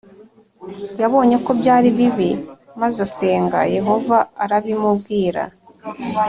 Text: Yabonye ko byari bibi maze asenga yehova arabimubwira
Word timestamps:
Yabonye 1.01 1.35
ko 1.45 1.51
byari 1.59 1.89
bibi 1.97 2.31
maze 2.81 2.97
asenga 3.07 3.59
yehova 3.75 4.17
arabimubwira 4.43 5.43